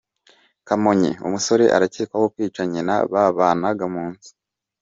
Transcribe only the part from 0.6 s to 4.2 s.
Kamonyi: Umusore arakekwaho kwica nyina babanaga mu